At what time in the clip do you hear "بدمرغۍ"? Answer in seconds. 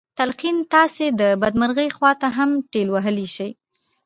1.41-1.89